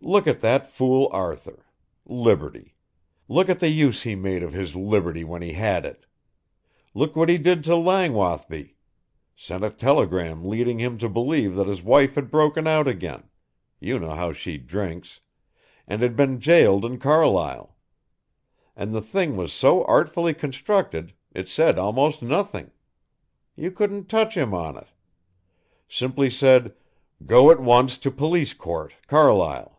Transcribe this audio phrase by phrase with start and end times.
[0.00, 1.66] Look at that fool Arthur,
[2.06, 2.76] liberty!
[3.26, 6.06] Look at the use he made of his liberty when he had it.
[6.94, 8.76] Look what he did to Langwathby:
[9.34, 13.24] sent a telegram leading him to believe that his wife had broken out again
[13.80, 15.18] you know how she drinks
[15.88, 17.76] and had been gaoled in Carlisle.
[18.76, 22.70] And the thing was so artfully constructed, it said almost nothing.
[23.56, 24.92] You couldn't touch him on it.
[25.88, 26.76] Simply said,
[27.26, 29.74] 'Go at once to police court Carlisle.'